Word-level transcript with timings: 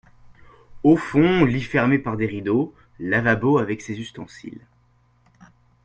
Au 0.81 0.97
fond, 0.97 1.45
lit 1.45 1.61
fermé 1.61 1.99
par 1.99 2.17
des 2.17 2.25
rideaux; 2.25 2.73
lavabo, 2.99 3.59
avec 3.59 3.83
ses 3.83 3.99
ustensiles. 4.01 4.65